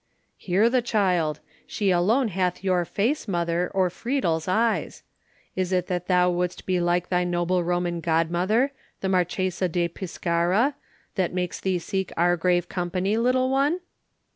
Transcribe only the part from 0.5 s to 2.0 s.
the child! She